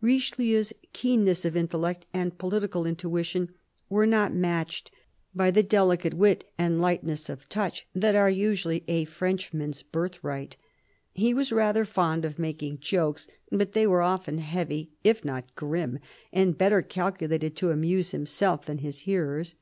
[0.00, 3.50] Richelieu's keenness of intellect and political intuition
[3.88, 4.90] were not matched
[5.32, 9.04] by the delicate wit and lightness of THE CARDINAL 243 touch that are usually a
[9.04, 10.56] Frenchman's birthright.
[11.12, 16.00] He was rather fond of making jokes, but they were often heavy, if not grim,
[16.32, 19.54] and better calculated to amuse himself than his hearers.